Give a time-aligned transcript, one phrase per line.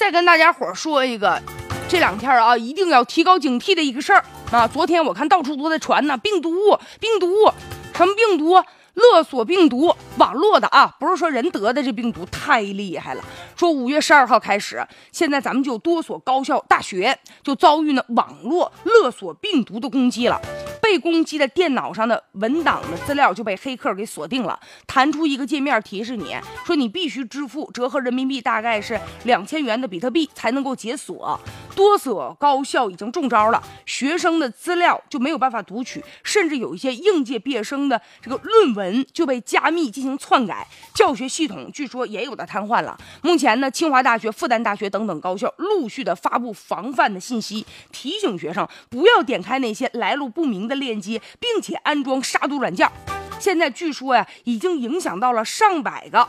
[0.00, 1.38] 再跟大家伙说一个，
[1.86, 4.66] 这两天啊一定要提高警惕的一个事儿啊！
[4.66, 6.50] 昨天我看到处都在传呢，病毒，
[6.98, 7.52] 病毒，
[7.94, 8.54] 什么病毒？
[9.00, 13.24] 勒索病毒，网络的啊，不是说人得的这病毒太厉害了。
[13.56, 20.40] 说五月十二号开始，现在咱们就多所高校、大学就遭遇呢网络勒索病毒的攻击了。
[20.82, 24.58] 被攻击的电脑上的文档的资料就被黑客给锁定了，
[24.88, 31.38] 弹出一个界面提示你说你必须支付折合人民币大概是两千元的比特币才能够解锁。
[31.76, 42.98] 多所高校已经中招了，学生的资料就没有办法读取，甚至有一些应届毕业生的这个论文就被加密进行篡改，教学系统据说也有的瘫痪了。
[43.22, 50.80] 目前呢，清华大学、复旦大学等等高校陆续的发布防范的信息，提醒学生不要点开那些来路不明的。
[50.80, 52.90] 链接，并且安装杀毒软件。
[53.38, 56.26] 现在据说呀，已经影响到了上百个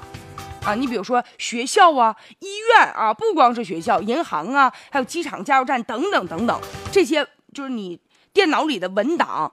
[0.66, 0.76] 啊。
[0.76, 8.00] 你比如说学校啊、医院啊，不光是学校，银行啊，还有机场、加油站等等等等，这些就是你
[8.34, 9.52] 电脑里的文档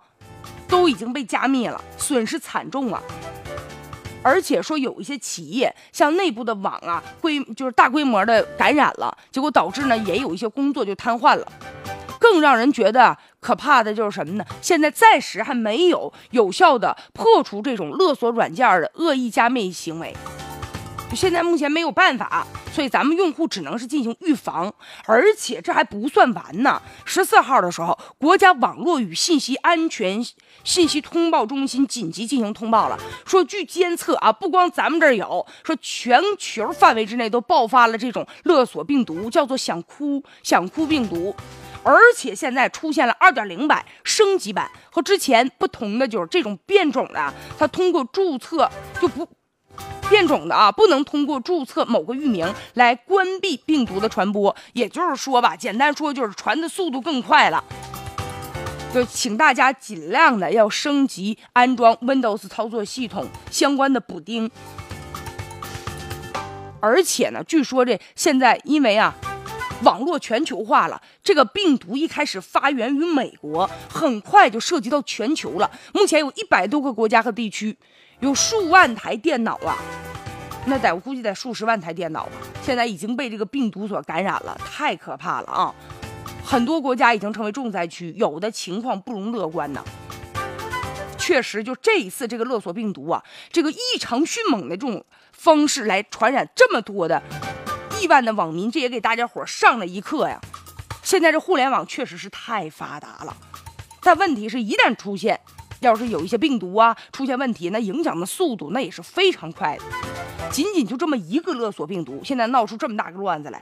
[0.69, 3.02] 都已经被加密了，损失惨重啊。
[4.20, 11.50] 而且说有一些企业像内部的网啊，规就是大规模的感染了，结果导致呢，也有一些工作就瘫痪了。
[12.19, 14.44] 更让人觉得可怕的就是什么呢？
[14.60, 20.14] 现在暂时还没有有效的破除这种勒索软件的恶意加密行为，
[21.14, 24.72] 现在目前没有办法，所以咱们用户只能是进行预防。
[25.04, 26.80] 而且这还不算完呢。
[27.04, 30.24] 十四号的时候，国家网络与信息安全
[30.62, 41.34] 信息通报中心紧急进行通报了，说据监测啊，不光咱们这儿有，说全球范围之内都爆发了这种勒索病毒，叫做“想哭想哭”病毒。
[41.84, 48.68] 而且现在出现了二点零版升级版，和之前不同的就是这种变种的，它通过注册
[49.00, 49.26] 就不
[50.08, 54.54] 变种的啊，不能通过注册某个域名来关闭病毒的传播。
[54.72, 57.62] 也就是说吧，简单说就是传的速度更快了。
[58.92, 64.50] 就请大家尽量的要升级安装 Windows 操作系统相关的补丁。
[66.80, 69.14] 而且呢，据说这现在因为啊。
[69.84, 75.70] 网络全球化了，这个病毒一开始发源于美国，很快就涉及到全球了。
[75.94, 77.76] 目前有一百多个国家和地区，
[78.18, 79.78] 有数万台电脑啊，
[80.68, 85.74] 那得我估计得数十万台电脑吧，现在已经被这个病毒所感染了，太可怕了啊！
[86.44, 89.82] 很多国家已经成为重灾区，有的情况不容乐观呢。
[91.16, 97.22] 确实，就这一次这个勒索病毒啊，这个异常迅猛的这种方式来传染这么多的。
[98.00, 100.40] 亿万的网民，这也给大家伙上了一课呀！
[101.02, 103.36] 现在这互联网确实是太发达了，
[104.02, 105.40] 但问题是一旦出现，
[105.80, 109.82] 要是有一些病毒啊出现问题，那影响的速度那也是非常快的。
[110.50, 113.60] 仅仅就这么一个勒索病毒，现在闹出这么大个乱子来，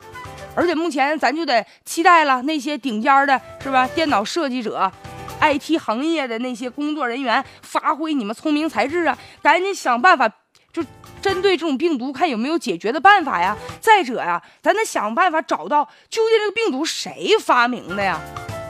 [0.54, 3.86] 而且目前咱就得期待了，那些顶尖的是吧？
[3.88, 4.90] 电脑设计者、
[5.40, 10.30] IT 行业的那些工作人员，发挥你们聪明才智啊，赶紧想办法。
[10.72, 10.84] 就
[11.22, 13.56] 针对这种病毒，看有没有解决的办法呀。
[13.80, 18.20] 再者呀，咱得想办法找到究竟这个病毒谁发明的呀？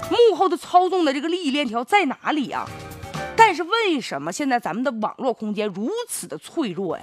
[0.08, 2.64] 幕后的操纵的这个利益链条在哪里呀？
[3.36, 7.02] 但是为什么现在咱们的网络空间如此的脆弱呀？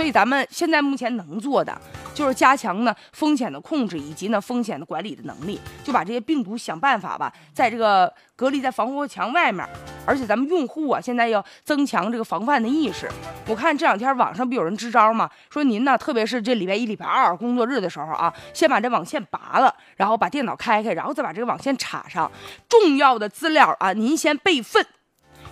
[0.00, 1.78] 所以咱们现在目前能做的。
[2.14, 9.62] 就是加强呢风险的控制以及呢风险的管理的能力，就把这些病毒想办法吧，在这个隔离在防火墙外面。
[10.06, 13.10] 而且咱们用户啊，现在要增强这个防范的意识。
[13.46, 15.28] 我看这两天网上不有人支招吗？
[15.50, 22.30] 说您呢，特别是这礼拜一、礼拜二工作日的时候啊，先把这网线拔了，然后把电脑开开，然后再把这个网线插上。
[22.70, 24.84] 重要的资料啊，您先备份，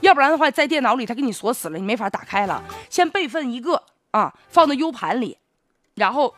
[0.01, 2.63] 要不然的话，在电脑里它给你锁死了，你没法打开了。
[2.91, 5.39] 先备份一个啊，放到 U 盘里。
[5.95, 6.35] 然后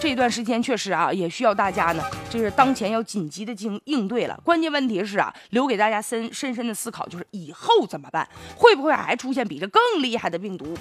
[0.00, 4.38] 这段时间确实啊，也需要大家呢，就是当前要紧急的进行应对了。
[4.44, 8.28] 关键问题是啊，留给大家深深深的思考，就是以后怎么办？
[8.56, 10.76] 会不会还出现比这更厉害的病毒？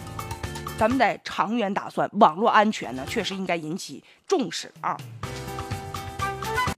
[0.78, 4.96] 咱们得长远打算，网络安全呢，确实应该引起重视啊。